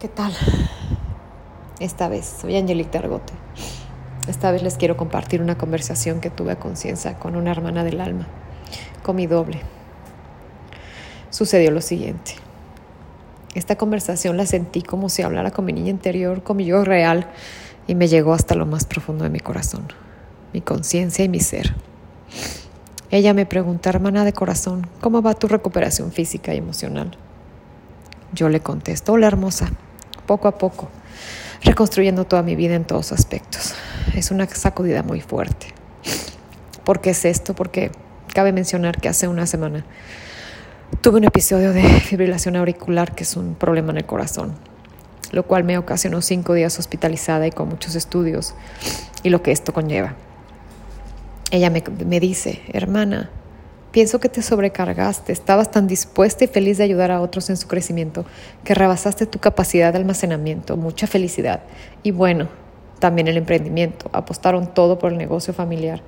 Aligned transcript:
¿Qué 0.00 0.08
tal? 0.08 0.32
Esta 1.78 2.08
vez 2.08 2.38
soy 2.40 2.56
Angelique 2.56 2.98
Argote. 2.98 3.32
Esta 4.26 4.50
vez 4.50 4.62
les 4.62 4.76
quiero 4.76 4.96
compartir 4.96 5.40
una 5.40 5.56
conversación 5.56 6.20
que 6.20 6.30
tuve 6.30 6.52
a 6.52 6.58
conciencia 6.58 7.16
con 7.18 7.36
una 7.36 7.52
hermana 7.52 7.84
del 7.84 8.00
alma, 8.00 8.26
con 9.04 9.14
mi 9.14 9.28
doble. 9.28 9.60
Sucedió 11.30 11.70
lo 11.70 11.80
siguiente. 11.80 12.32
Esta 13.54 13.76
conversación 13.76 14.36
la 14.36 14.46
sentí 14.46 14.82
como 14.82 15.08
si 15.08 15.22
hablara 15.22 15.52
con 15.52 15.64
mi 15.64 15.72
niña 15.72 15.90
interior, 15.90 16.42
con 16.42 16.56
mi 16.56 16.64
yo 16.64 16.84
real, 16.84 17.30
y 17.86 17.94
me 17.94 18.08
llegó 18.08 18.34
hasta 18.34 18.56
lo 18.56 18.66
más 18.66 18.86
profundo 18.86 19.22
de 19.22 19.30
mi 19.30 19.40
corazón, 19.40 19.86
mi 20.52 20.60
conciencia 20.60 21.24
y 21.24 21.28
mi 21.28 21.40
ser. 21.40 21.72
Ella 23.10 23.32
me 23.32 23.46
pregunta, 23.46 23.90
hermana 23.90 24.24
de 24.24 24.32
corazón, 24.32 24.88
¿cómo 25.00 25.22
va 25.22 25.34
tu 25.34 25.46
recuperación 25.46 26.10
física 26.10 26.52
y 26.52 26.58
emocional? 26.58 27.16
Yo 28.34 28.48
le 28.48 28.60
contesto, 28.60 29.12
hola 29.12 29.28
hermosa, 29.28 29.70
poco 30.26 30.48
a 30.48 30.58
poco, 30.58 30.88
reconstruyendo 31.62 32.24
toda 32.24 32.42
mi 32.42 32.56
vida 32.56 32.74
en 32.74 32.84
todos 32.84 33.12
aspectos. 33.12 33.74
Es 34.16 34.32
una 34.32 34.48
sacudida 34.48 35.04
muy 35.04 35.20
fuerte. 35.20 35.68
¿Por 36.84 37.00
qué 37.00 37.10
es 37.10 37.24
esto? 37.24 37.54
Porque 37.54 37.92
cabe 38.34 38.52
mencionar 38.52 39.00
que 39.00 39.08
hace 39.08 39.28
una 39.28 39.46
semana 39.46 39.84
tuve 41.00 41.18
un 41.18 41.24
episodio 41.24 41.72
de 41.72 41.82
fibrilación 42.00 42.56
auricular, 42.56 43.14
que 43.14 43.22
es 43.22 43.36
un 43.36 43.54
problema 43.54 43.92
en 43.92 43.98
el 43.98 44.04
corazón, 44.04 44.54
lo 45.30 45.44
cual 45.44 45.62
me 45.62 45.78
ocasionó 45.78 46.20
cinco 46.20 46.54
días 46.54 46.76
hospitalizada 46.80 47.46
y 47.46 47.52
con 47.52 47.68
muchos 47.68 47.94
estudios 47.94 48.56
y 49.22 49.30
lo 49.30 49.42
que 49.42 49.52
esto 49.52 49.72
conlleva. 49.72 50.14
Ella 51.52 51.70
me, 51.70 51.84
me 52.04 52.18
dice, 52.18 52.62
hermana, 52.72 53.30
Pienso 53.94 54.18
que 54.18 54.28
te 54.28 54.42
sobrecargaste, 54.42 55.32
estabas 55.32 55.70
tan 55.70 55.86
dispuesta 55.86 56.42
y 56.42 56.48
feliz 56.48 56.78
de 56.78 56.82
ayudar 56.82 57.12
a 57.12 57.20
otros 57.20 57.48
en 57.48 57.56
su 57.56 57.68
crecimiento 57.68 58.26
que 58.64 58.74
rebasaste 58.74 59.24
tu 59.24 59.38
capacidad 59.38 59.92
de 59.92 60.00
almacenamiento, 60.00 60.76
mucha 60.76 61.06
felicidad. 61.06 61.60
Y 62.02 62.10
bueno, 62.10 62.48
también 62.98 63.28
el 63.28 63.36
emprendimiento, 63.36 64.10
apostaron 64.12 64.74
todo 64.74 64.98
por 64.98 65.12
el 65.12 65.18
negocio 65.18 65.54
familiar. 65.54 66.02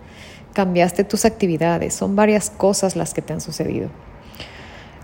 Cambiaste 0.52 1.04
tus 1.04 1.24
actividades, 1.24 1.94
son 1.94 2.16
varias 2.16 2.50
cosas 2.50 2.96
las 2.96 3.14
que 3.14 3.22
te 3.22 3.32
han 3.32 3.40
sucedido. 3.40 3.88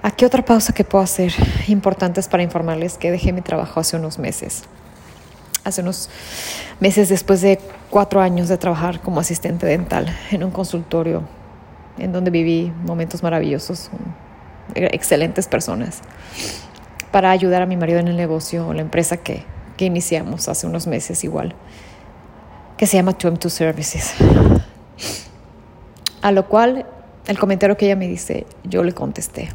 Aquí 0.03 0.25
otra 0.25 0.45
pausa 0.45 0.75
que 0.75 0.83
puedo 0.83 1.05
hacer, 1.05 1.33
importantes 1.69 2.27
para 2.27 2.43
informarles 2.43 2.99
que 2.99 3.13
dejé 3.13 3.33
mi 3.33 3.43
trabajo 3.43 3.79
hace 3.79 3.97
unos 3.97 4.19
meses. 4.19 4.65
Hace 5.63 5.83
unos 5.83 6.11
meses 6.81 7.09
después 7.09 7.43
de 7.43 7.61
cuatro 7.91 8.21
años 8.21 8.49
de 8.49 8.59
trabajar 8.59 9.01
como 9.03 9.21
asistente 9.21 9.67
dental 9.67 10.13
en 10.33 10.43
un 10.43 10.51
consultorio 10.51 11.23
en 11.99 12.13
donde 12.13 12.31
viví 12.31 12.73
momentos 12.85 13.23
maravillosos, 13.23 13.91
excelentes 14.75 15.47
personas, 15.49 16.01
para 17.11 17.31
ayudar 17.31 17.63
a 17.63 17.67
mi 17.67 17.77
marido 17.77 17.99
en 17.99 18.09
el 18.09 18.17
negocio 18.17 18.73
la 18.73 18.81
empresa 18.81 19.19
que, 19.19 19.45
que 19.77 19.85
iniciamos 19.85 20.49
hace 20.49 20.67
unos 20.67 20.87
meses 20.87 21.25
igual, 21.25 21.55
que 22.77 22.87
se 22.87 22.97
llama 22.97 23.17
2 23.21 23.53
Services. 23.53 24.15
A 26.23 26.33
lo 26.33 26.49
cual 26.49 26.87
el 27.27 27.39
comentario 27.39 27.77
que 27.77 27.87
ella 27.87 27.97
me 27.97 28.09
dice, 28.09 28.47
yo 28.65 28.83
le 28.83 28.93
contesté 28.93 29.51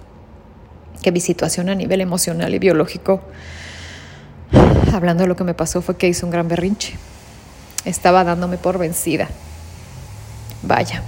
que 1.02 1.12
mi 1.12 1.20
situación 1.20 1.70
a 1.70 1.76
nivel 1.76 2.02
emocional 2.02 2.54
y 2.54 2.60
biológico, 2.60 3.22
hablando 4.94 5.24
de 5.24 5.28
lo 5.28 5.36
que 5.36 5.44
me 5.44 5.54
pasó, 5.54 5.82
fue 5.82 5.98
que 5.98 6.08
hice 6.08 6.26
un 6.26 6.32
gran 6.32 6.48
berrinche. 6.48 6.96
Estaba 7.86 8.24
dándome 8.24 8.58
por 8.58 8.78
vencida. 8.78 9.28
Vaya, 10.64 11.04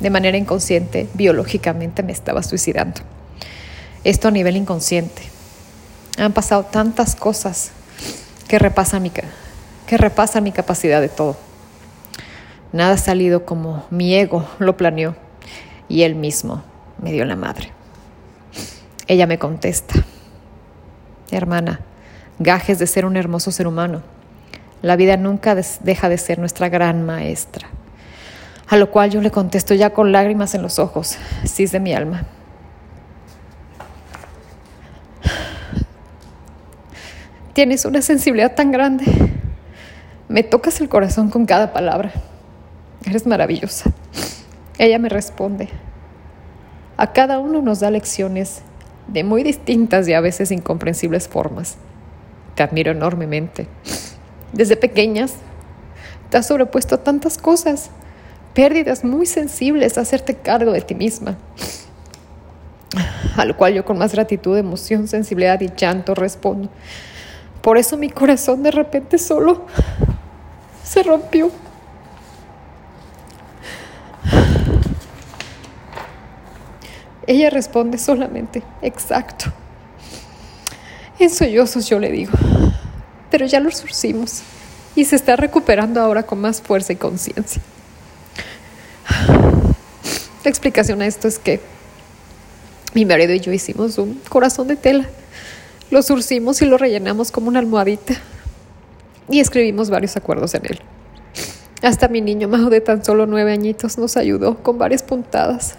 de 0.00 0.10
manera 0.10 0.36
inconsciente, 0.36 1.08
biológicamente 1.14 2.02
me 2.02 2.12
estaba 2.12 2.42
suicidando. 2.42 3.00
Esto 4.02 4.28
a 4.28 4.30
nivel 4.30 4.56
inconsciente. 4.56 5.22
Han 6.18 6.32
pasado 6.32 6.64
tantas 6.64 7.14
cosas 7.14 7.70
que 8.48 8.58
repasan 8.58 9.02
mi, 9.02 9.10
que 9.10 9.96
repasan 9.98 10.42
mi 10.42 10.52
capacidad 10.52 11.00
de 11.00 11.08
todo. 11.08 11.36
Nada 12.72 12.94
ha 12.94 12.98
salido 12.98 13.44
como 13.44 13.84
mi 13.90 14.14
ego 14.14 14.48
lo 14.58 14.76
planeó 14.76 15.16
y 15.88 16.02
él 16.02 16.14
mismo 16.14 16.62
me 16.98 17.12
dio 17.12 17.24
la 17.24 17.36
madre. 17.36 17.72
Ella 19.06 19.26
me 19.26 19.38
contesta, 19.38 19.94
hermana, 21.30 21.80
gajes 22.38 22.78
de 22.78 22.86
ser 22.86 23.04
un 23.04 23.16
hermoso 23.16 23.50
ser 23.50 23.66
humano. 23.66 24.02
La 24.82 24.96
vida 24.96 25.16
nunca 25.16 25.54
deja 25.54 26.08
de 26.08 26.16
ser 26.16 26.38
nuestra 26.38 26.68
gran 26.68 27.04
maestra. 27.04 27.68
A 28.70 28.76
lo 28.76 28.92
cual 28.92 29.10
yo 29.10 29.20
le 29.20 29.32
contesto 29.32 29.74
ya 29.74 29.90
con 29.90 30.12
lágrimas 30.12 30.54
en 30.54 30.62
los 30.62 30.78
ojos, 30.78 31.18
es 31.42 31.72
de 31.72 31.80
mi 31.80 31.92
alma. 31.92 32.24
Tienes 37.52 37.84
una 37.84 38.00
sensibilidad 38.00 38.54
tan 38.54 38.70
grande. 38.70 39.04
Me 40.28 40.44
tocas 40.44 40.80
el 40.80 40.88
corazón 40.88 41.30
con 41.30 41.46
cada 41.46 41.72
palabra. 41.72 42.12
Eres 43.04 43.26
maravillosa. 43.26 43.90
Ella 44.78 45.00
me 45.00 45.08
responde. 45.08 45.68
A 46.96 47.12
cada 47.12 47.40
uno 47.40 47.62
nos 47.62 47.80
da 47.80 47.90
lecciones 47.90 48.62
de 49.08 49.24
muy 49.24 49.42
distintas 49.42 50.06
y 50.06 50.12
a 50.12 50.20
veces 50.20 50.52
incomprensibles 50.52 51.26
formas. 51.26 51.76
Te 52.54 52.62
admiro 52.62 52.92
enormemente. 52.92 53.66
Desde 54.52 54.76
pequeñas 54.76 55.34
te 56.30 56.36
has 56.36 56.46
sobrepuesto 56.46 56.94
a 56.94 57.02
tantas 57.02 57.36
cosas 57.36 57.90
pérdidas 58.54 59.04
muy 59.04 59.26
sensibles 59.26 59.98
a 59.98 60.02
hacerte 60.02 60.34
cargo 60.34 60.72
de 60.72 60.80
ti 60.80 60.94
misma. 60.94 61.36
A 63.36 63.44
lo 63.44 63.56
cual 63.56 63.74
yo 63.74 63.84
con 63.84 63.98
más 63.98 64.12
gratitud, 64.12 64.56
emoción, 64.56 65.06
sensibilidad 65.06 65.60
y 65.60 65.70
llanto 65.74 66.14
respondo. 66.14 66.68
Por 67.62 67.78
eso 67.78 67.96
mi 67.96 68.10
corazón 68.10 68.62
de 68.62 68.70
repente 68.70 69.18
solo 69.18 69.66
se 70.82 71.02
rompió. 71.02 71.50
Ella 77.26 77.50
responde 77.50 77.96
solamente, 77.98 78.62
exacto. 78.82 79.52
En 81.18 81.30
sollozos 81.30 81.88
yo 81.88 82.00
le 82.00 82.10
digo, 82.10 82.32
pero 83.30 83.46
ya 83.46 83.60
lo 83.60 83.70
surcimos 83.70 84.42
y 84.96 85.04
se 85.04 85.16
está 85.16 85.36
recuperando 85.36 86.00
ahora 86.00 86.24
con 86.24 86.40
más 86.40 86.60
fuerza 86.60 86.92
y 86.92 86.96
conciencia. 86.96 87.62
La 90.42 90.48
explicación 90.48 91.02
a 91.02 91.06
esto 91.06 91.28
es 91.28 91.38
que 91.38 91.60
mi 92.94 93.04
marido 93.04 93.34
y 93.34 93.40
yo 93.40 93.52
hicimos 93.52 93.98
un 93.98 94.20
corazón 94.30 94.68
de 94.68 94.76
tela. 94.76 95.06
Lo 95.90 96.02
surcimos 96.02 96.62
y 96.62 96.66
lo 96.66 96.78
rellenamos 96.78 97.30
como 97.30 97.48
una 97.48 97.58
almohadita. 97.58 98.14
Y 99.28 99.40
escribimos 99.40 99.90
varios 99.90 100.16
acuerdos 100.16 100.54
en 100.54 100.64
él. 100.64 100.80
Hasta 101.82 102.08
mi 102.08 102.22
niño 102.22 102.48
majo 102.48 102.70
de 102.70 102.80
tan 102.80 103.04
solo 103.04 103.26
nueve 103.26 103.52
añitos 103.52 103.98
nos 103.98 104.16
ayudó 104.16 104.62
con 104.62 104.78
varias 104.78 105.02
puntadas. 105.02 105.76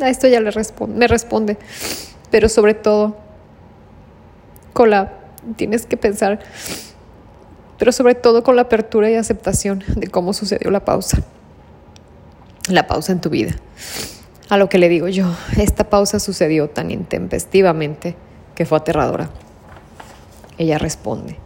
A 0.00 0.08
esto 0.08 0.28
ya 0.28 0.40
le 0.40 0.50
responde, 0.50 0.96
me 0.96 1.08
responde, 1.08 1.56
pero 2.30 2.48
sobre 2.48 2.74
todo 2.74 3.16
con 4.72 4.90
la, 4.90 5.12
tienes 5.56 5.86
que 5.86 5.96
pensar, 5.96 6.40
pero 7.78 7.92
sobre 7.92 8.14
todo 8.14 8.42
con 8.42 8.56
la 8.56 8.62
apertura 8.62 9.10
y 9.10 9.14
aceptación 9.14 9.84
de 9.94 10.06
cómo 10.08 10.32
sucedió 10.32 10.70
la 10.70 10.84
pausa 10.84 11.22
la 12.68 12.86
pausa 12.86 13.12
en 13.12 13.20
tu 13.20 13.30
vida. 13.30 13.54
A 14.48 14.56
lo 14.56 14.68
que 14.68 14.78
le 14.78 14.88
digo 14.88 15.08
yo, 15.08 15.26
esta 15.56 15.84
pausa 15.84 16.20
sucedió 16.20 16.68
tan 16.68 16.90
intempestivamente 16.90 18.14
que 18.54 18.66
fue 18.66 18.78
aterradora. 18.78 19.30
Ella 20.58 20.78
responde, 20.78 21.38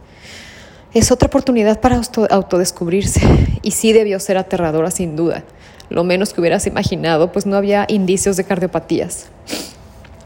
es 0.93 1.11
otra 1.11 1.27
oportunidad 1.27 1.79
para 1.79 2.01
autodescubrirse 2.29 3.21
y 3.61 3.71
sí 3.71 3.93
debió 3.93 4.19
ser 4.19 4.37
aterradora 4.37 4.91
sin 4.91 5.15
duda, 5.15 5.43
lo 5.89 6.03
menos 6.03 6.33
que 6.33 6.41
hubieras 6.41 6.67
imaginado, 6.67 7.31
pues 7.31 7.45
no 7.45 7.55
había 7.55 7.85
indicios 7.87 8.35
de 8.35 8.43
cardiopatías. 8.43 9.27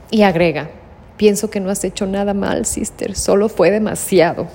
Y 0.09 0.23
agrega, 0.23 0.69
pienso 1.17 1.49
que 1.49 1.59
no 1.59 1.69
has 1.69 1.83
hecho 1.83 2.05
nada 2.05 2.33
mal, 2.33 2.65
sister, 2.65 3.15
solo 3.15 3.47
fue 3.47 3.69
demasiado. 3.69 4.47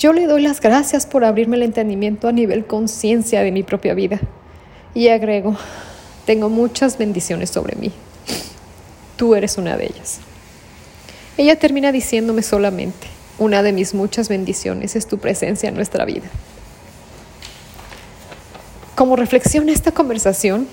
Yo 0.00 0.14
le 0.14 0.26
doy 0.26 0.40
las 0.40 0.62
gracias 0.62 1.04
por 1.04 1.26
abrirme 1.26 1.56
el 1.56 1.62
entendimiento 1.62 2.26
a 2.26 2.32
nivel 2.32 2.64
conciencia 2.64 3.42
de 3.42 3.52
mi 3.52 3.62
propia 3.62 3.92
vida. 3.92 4.18
Y 4.94 5.08
agrego, 5.08 5.58
tengo 6.24 6.48
muchas 6.48 6.96
bendiciones 6.96 7.50
sobre 7.50 7.76
mí. 7.76 7.92
Tú 9.18 9.34
eres 9.34 9.58
una 9.58 9.76
de 9.76 9.84
ellas. 9.84 10.20
Ella 11.36 11.58
termina 11.58 11.92
diciéndome 11.92 12.42
solamente, 12.42 13.08
una 13.38 13.62
de 13.62 13.74
mis 13.74 13.92
muchas 13.92 14.30
bendiciones 14.30 14.96
es 14.96 15.06
tu 15.06 15.18
presencia 15.18 15.68
en 15.68 15.74
nuestra 15.74 16.06
vida. 16.06 16.30
Como 18.94 19.16
reflexión 19.16 19.68
a 19.68 19.72
esta 19.72 19.92
conversación, 19.92 20.66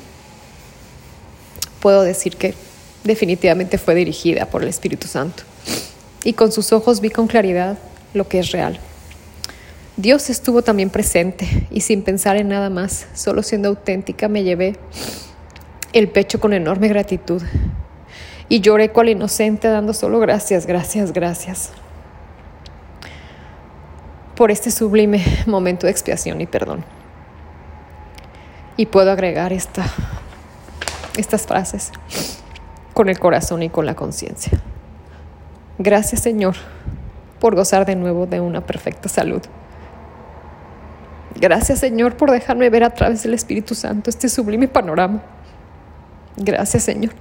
puedo 1.81 2.03
decir 2.03 2.38
que 2.38 2.53
definitivamente 3.03 3.77
fue 3.77 3.94
dirigida 3.94 4.45
por 4.45 4.63
el 4.63 4.69
Espíritu 4.69 5.06
Santo. 5.06 5.44
Y 6.24 6.31
con 6.31 6.53
sus 6.53 6.71
ojos 6.71 7.01
vi 7.01 7.09
con 7.09 7.27
claridad 7.27 7.77
lo 8.13 8.29
que 8.29 8.39
es 8.39 8.51
real. 8.51 8.79
Dios 9.98 10.30
estuvo 10.30 10.62
también 10.62 10.92
presente 10.92 11.68
y 11.72 11.82
sin 11.82 12.04
pensar 12.04 12.38
en 12.38 12.50
nada 12.50 12.70
más, 12.70 13.08
solo 13.16 13.42
siendo 13.42 13.70
auténtica, 13.70 14.28
me 14.28 14.44
llevé 14.44 14.78
el 15.92 16.08
pecho 16.10 16.40
con 16.40 16.54
enorme 16.54 16.88
gratitud 16.88 17.42
y 18.48 18.60
lloré 18.60 18.90
cual 18.90 19.10
inocente 19.10 19.68
dando 19.68 19.94
solo 19.94 20.20
gracias, 20.20 20.68
gracias, 20.68 21.14
gracias 21.14 21.72
por 24.36 24.52
este 24.52 24.70
sublime 24.70 25.24
momento 25.48 25.88
de 25.88 25.92
expiación 25.94 26.42
y 26.42 26.46
perdón. 26.46 26.86
Y 28.78 28.86
puedo 28.86 29.12
agregar 29.12 29.52
esta, 29.52 29.84
estas 31.18 31.48
frases 31.48 31.92
con 32.94 33.10
el 33.10 33.18
corazón 33.18 33.64
y 33.64 33.70
con 33.70 33.88
la 33.88 33.96
conciencia. 33.96 34.62
Gracias 35.80 36.22
Señor 36.22 36.56
por 37.40 37.56
gozar 37.56 37.88
de 37.88 37.96
nuevo 37.96 38.28
de 38.28 38.42
una 38.42 38.62
perfecta 38.64 39.10
salud. 39.10 39.42
Gracias 41.39 41.80
Señor 41.80 42.18
por 42.18 42.31
dejarme 42.31 42.69
ver 42.69 42.84
a 42.84 42.89
través 42.89 43.22
del 43.24 43.36
Espíritu 43.36 43.75
Santo 43.75 44.10
este 44.10 44.28
sublime 44.28 44.68
panorama. 44.68 45.22
Gracias 46.36 46.84
Señor 46.84 47.13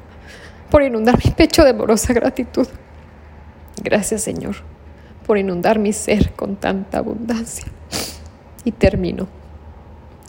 por 0.70 0.82
inundar 0.82 1.18
mi 1.22 1.30
pecho 1.32 1.64
de 1.64 1.70
amorosa 1.70 2.12
gratitud. 2.12 2.66
Gracias 3.82 4.22
Señor 4.22 4.56
por 5.26 5.36
inundar 5.36 5.78
mi 5.78 5.92
ser 5.92 6.32
con 6.32 6.56
tanta 6.56 6.98
abundancia. 6.98 7.66
Y 8.64 8.72
termino 8.72 9.28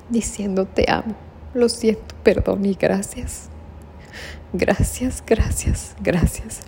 diciendo 0.10 0.66
te 0.66 0.92
amo, 0.92 1.16
lo 1.54 1.70
siento, 1.70 2.14
perdón 2.24 2.66
y 2.66 2.74
gracias. 2.74 3.50
Gracias, 4.54 5.24
gracias, 5.26 5.96
gracias. 6.02 6.62